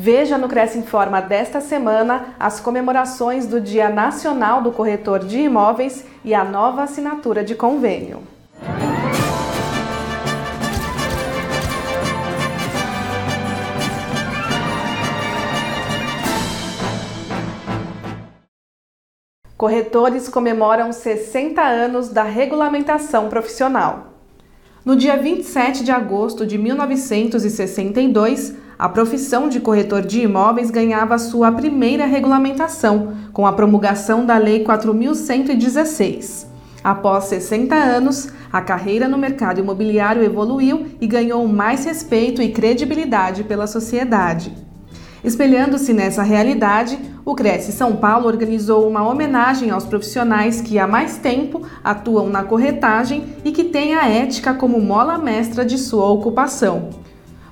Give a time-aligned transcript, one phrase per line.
[0.00, 6.04] Veja no Cresce Informa desta semana as comemorações do Dia Nacional do Corretor de Imóveis
[6.24, 8.22] e a nova assinatura de convênio.
[19.56, 24.17] Corretores comemoram 60 anos da regulamentação profissional.
[24.88, 31.52] No dia 27 de agosto de 1962, a profissão de corretor de imóveis ganhava sua
[31.52, 36.50] primeira regulamentação, com a promulgação da Lei 4116.
[36.82, 43.44] Após 60 anos, a carreira no mercado imobiliário evoluiu e ganhou mais respeito e credibilidade
[43.44, 44.67] pela sociedade.
[45.22, 51.18] Espelhando-se nessa realidade, o Cresce São Paulo organizou uma homenagem aos profissionais que há mais
[51.18, 56.90] tempo atuam na corretagem e que têm a ética como mola mestra de sua ocupação.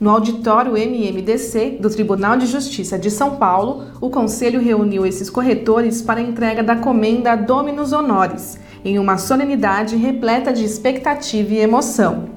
[0.00, 6.02] No auditório MMDC do Tribunal de Justiça de São Paulo, o Conselho reuniu esses corretores
[6.02, 12.31] para a entrega da comenda Dominus Honoris, em uma solenidade repleta de expectativa e emoção.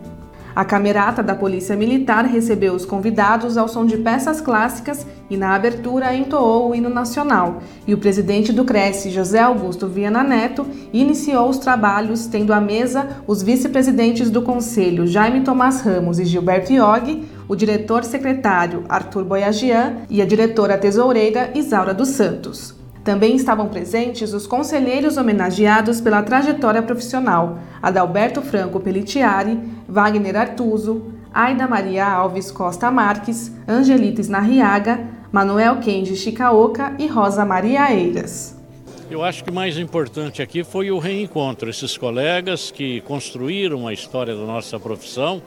[0.55, 5.53] A camerata da Polícia Militar recebeu os convidados ao som de peças clássicas e, na
[5.53, 7.61] abertura, entoou o hino nacional.
[7.85, 13.21] E o presidente do Cresce, José Augusto Viana Neto, iniciou os trabalhos, tendo à mesa
[13.27, 20.21] os vice-presidentes do Conselho, Jaime Tomás Ramos e Gilberto Iog, o diretor-secretário Arthur Boyagian e
[20.21, 22.84] a diretora tesoureira Isaura dos Santos.
[23.05, 31.67] Também estavam presentes os conselheiros homenageados pela trajetória profissional, Adalberto Franco Pellitiari, Wagner Artuso, Aida
[31.67, 38.59] Maria Alves Costa Marques, Angelites Narriaga, Manuel Kenji Chicaoca e Rosa Maria Eiras.
[39.07, 44.35] Eu acho que mais importante aqui foi o reencontro, esses colegas que construíram a história
[44.35, 45.43] da nossa profissão,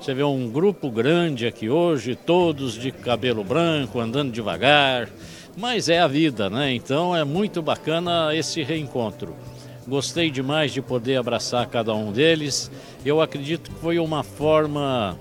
[0.00, 5.08] você vê um grupo grande aqui hoje, todos de cabelo branco, andando devagar,
[5.56, 6.74] mas é a vida, né?
[6.74, 9.34] Então é muito bacana esse reencontro.
[9.88, 12.70] Gostei demais de poder abraçar cada um deles.
[13.04, 15.18] Eu acredito que foi uma forma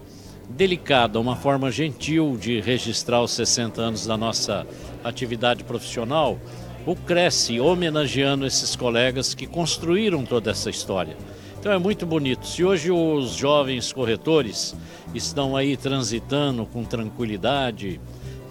[0.50, 4.66] delicada, uma forma gentil de registrar os 60 anos da nossa
[5.03, 6.40] atividade profissional.
[6.85, 11.16] O Cresce homenageando esses colegas que construíram toda essa história.
[11.59, 12.45] Então é muito bonito.
[12.45, 14.75] Se hoje os jovens corretores
[15.13, 18.00] estão aí transitando com tranquilidade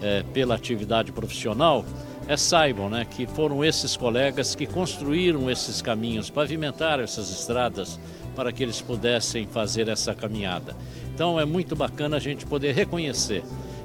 [0.01, 1.85] é, pela atividade profissional,
[2.27, 7.99] é, saibam né, que foram esses colegas que construíram esses caminhos, pavimentaram essas estradas
[8.35, 10.75] para que eles pudessem fazer essa caminhada.
[11.13, 13.43] Então é muito bacana a gente poder reconhecer.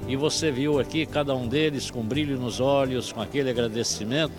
[0.08, 4.32] E você viu aqui cada um deles com brilho nos olhos, com aquele agradecimento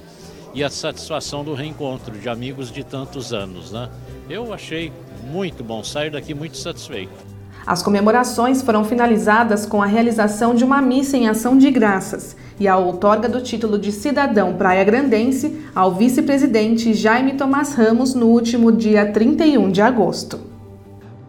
[0.53, 3.89] e a satisfação do reencontro de amigos de tantos anos, né?
[4.29, 4.91] Eu achei
[5.23, 7.30] muito bom, sair daqui muito satisfeito.
[7.71, 12.67] As comemorações foram finalizadas com a realização de uma missa em ação de graças e
[12.67, 18.73] a outorga do título de cidadão praia grandense ao vice-presidente Jaime Tomás Ramos no último
[18.73, 20.37] dia 31 de agosto.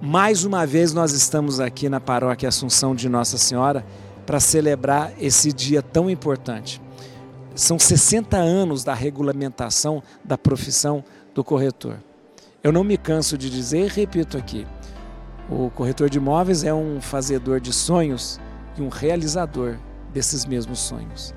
[0.00, 3.86] Mais uma vez nós estamos aqui na paróquia Assunção de Nossa Senhora
[4.26, 6.82] para celebrar esse dia tão importante.
[7.54, 11.04] São 60 anos da regulamentação da profissão
[11.36, 11.98] do corretor.
[12.64, 14.66] Eu não me canso de dizer e repito aqui:
[15.50, 18.40] o corretor de imóveis é um fazedor de sonhos
[18.76, 19.76] e um realizador
[20.12, 21.34] desses mesmos sonhos.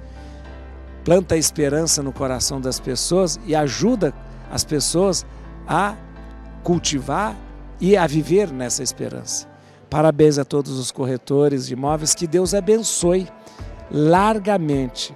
[1.03, 4.13] Planta a esperança no coração das pessoas e ajuda
[4.51, 5.25] as pessoas
[5.67, 5.95] a
[6.63, 7.35] cultivar
[7.79, 9.47] e a viver nessa esperança.
[9.89, 13.27] Parabéns a todos os corretores de imóveis, que Deus abençoe
[13.91, 15.15] largamente,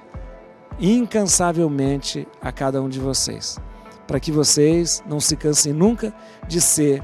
[0.80, 3.60] incansavelmente a cada um de vocês
[4.10, 6.12] para que vocês não se cansem nunca
[6.48, 7.04] de ser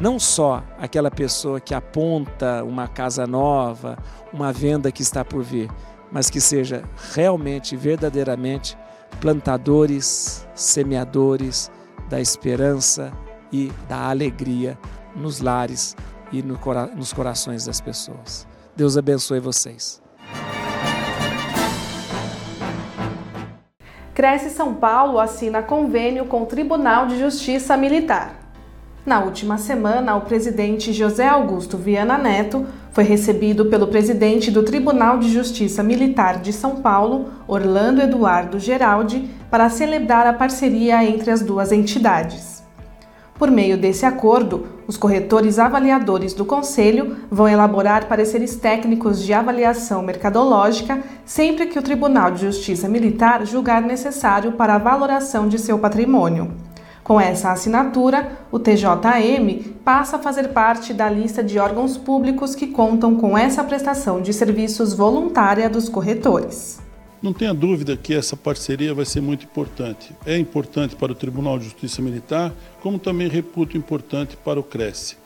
[0.00, 3.98] não só aquela pessoa que aponta uma casa nova,
[4.32, 5.70] uma venda que está por vir,
[6.10, 8.76] mas que seja realmente, verdadeiramente
[9.20, 11.70] plantadores, semeadores
[12.08, 13.12] da esperança
[13.52, 14.78] e da alegria
[15.14, 15.94] nos lares
[16.32, 18.48] e nos corações das pessoas.
[18.74, 20.00] Deus abençoe vocês.
[24.14, 28.39] Cresce São Paulo assina convênio com o Tribunal de Justiça Militar.
[29.04, 35.18] Na última semana, o presidente José Augusto Viana Neto foi recebido pelo presidente do Tribunal
[35.18, 41.40] de Justiça Militar de São Paulo, Orlando Eduardo Geraldi, para celebrar a parceria entre as
[41.40, 42.62] duas entidades.
[43.38, 50.02] Por meio desse acordo, os corretores avaliadores do Conselho vão elaborar pareceres técnicos de avaliação
[50.02, 55.78] mercadológica sempre que o Tribunal de Justiça Militar julgar necessário para a valoração de seu
[55.78, 56.69] patrimônio.
[57.10, 62.68] Com essa assinatura, o TJM passa a fazer parte da lista de órgãos públicos que
[62.68, 66.80] contam com essa prestação de serviços voluntária dos corretores.
[67.20, 70.14] Não tenha dúvida que essa parceria vai ser muito importante.
[70.24, 75.16] É importante para o Tribunal de Justiça Militar, como também reputo importante para o Cresce.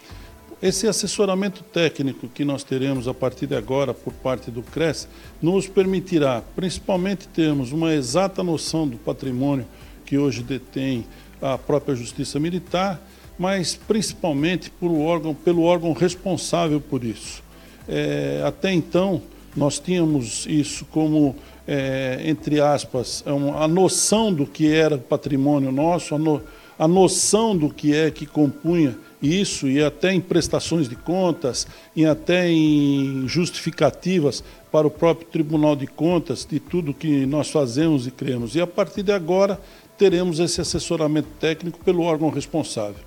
[0.62, 5.06] Esse assessoramento técnico que nós teremos a partir de agora por parte do Cresce
[5.42, 9.66] nos permitirá, principalmente, termos uma exata noção do patrimônio
[10.04, 11.04] que hoje detém
[11.44, 12.99] a própria Justiça Militar,
[13.38, 17.43] mas principalmente por órgão, pelo órgão responsável por isso.
[17.87, 19.20] É, até então,
[19.55, 21.37] nós tínhamos isso como
[21.67, 23.31] é, entre aspas, é
[23.62, 26.41] a noção do que era patrimônio nosso, a, no,
[26.79, 32.05] a noção do que é que compunha isso, e até em prestações de contas, e
[32.05, 38.11] até em justificativas para o próprio Tribunal de Contas de tudo que nós fazemos e
[38.11, 38.55] cremos.
[38.55, 39.58] E a partir de agora
[39.96, 43.02] teremos esse assessoramento técnico pelo órgão responsável.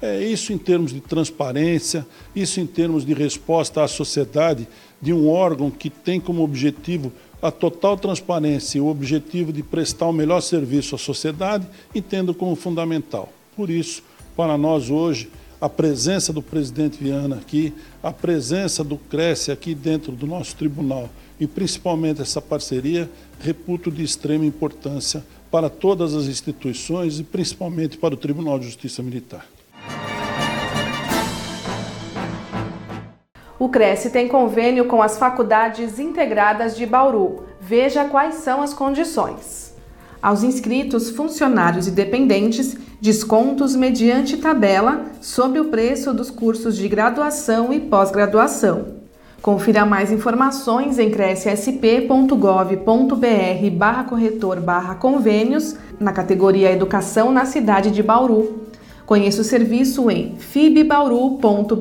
[0.00, 4.66] É isso em termos de transparência, isso em termos de resposta à sociedade
[5.00, 10.06] de um órgão que tem como objetivo a total transparência e o objetivo de prestar
[10.06, 13.32] o melhor serviço à sociedade, entendo como fundamental.
[13.56, 14.02] Por isso,
[14.36, 15.30] para nós hoje,
[15.60, 21.08] a presença do presidente Viana aqui, a presença do Cresce aqui dentro do nosso tribunal
[21.38, 23.08] e principalmente essa parceria,
[23.40, 29.02] reputo de extrema importância para todas as instituições e principalmente para o Tribunal de Justiça
[29.02, 29.46] Militar.
[33.58, 37.44] O Cresce tem convênio com as faculdades integradas de Bauru.
[37.60, 39.74] Veja quais são as condições.
[40.22, 47.72] Aos inscritos, funcionários e dependentes, descontos mediante tabela sobre o preço dos cursos de graduação
[47.72, 49.01] e pós-graduação.
[49.42, 58.04] Confira mais informações em crescsp.gov.br barra corretor barra convênios na categoria Educação na cidade de
[58.04, 58.68] Bauru.
[59.04, 61.74] Conheça o serviço em fibbauru.br.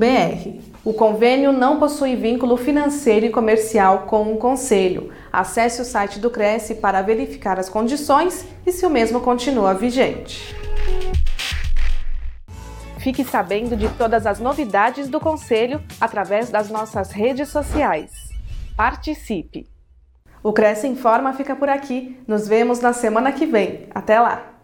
[0.83, 5.11] O convênio não possui vínculo financeiro e comercial com o Conselho.
[5.31, 10.60] Acesse o site do Cresce para verificar as condições e se o mesmo continua vigente.
[13.01, 18.11] Fique sabendo de todas as novidades do Conselho através das nossas redes sociais.
[18.77, 19.67] Participe!
[20.43, 22.21] O Cresce Informa fica por aqui.
[22.27, 23.87] Nos vemos na semana que vem.
[23.89, 24.60] Até lá!